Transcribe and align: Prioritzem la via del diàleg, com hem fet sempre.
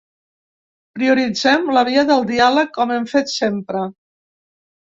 Prioritzem 0.99 1.69
la 1.77 1.85
via 1.91 2.05
del 2.13 2.25
diàleg, 2.31 2.73
com 2.79 2.97
hem 2.97 3.07
fet 3.15 3.33
sempre. 3.37 3.87